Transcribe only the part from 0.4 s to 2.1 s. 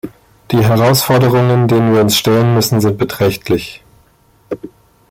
Die Herausforderungen, denen wir